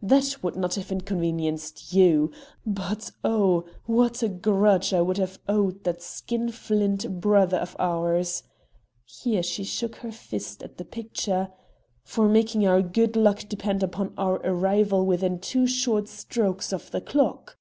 That 0.00 0.42
would 0.42 0.56
not 0.56 0.76
have 0.76 0.90
inconvenienced 0.90 1.92
you. 1.92 2.32
But 2.64 3.10
oh! 3.22 3.66
what 3.84 4.22
a 4.22 4.28
grudge 4.30 4.94
I 4.94 5.02
would 5.02 5.18
have 5.18 5.38
owed 5.46 5.84
that 5.84 6.00
skinflint 6.00 7.20
brother 7.20 7.58
of 7.58 7.76
ours" 7.78 8.42
here 9.04 9.42
she 9.42 9.64
shook 9.64 9.96
her 9.96 10.10
fist 10.10 10.62
at 10.62 10.78
the 10.78 10.86
picture 10.86 11.50
"for 12.04 12.26
making 12.26 12.66
our 12.66 12.80
good 12.80 13.16
luck 13.16 13.44
depend 13.46 13.82
upon 13.82 14.14
our 14.16 14.36
arrival 14.36 15.04
within 15.04 15.38
two 15.38 15.66
short 15.66 16.08
strokes 16.08 16.72
of 16.72 16.90
the 16.90 17.02
clock!" 17.02 17.58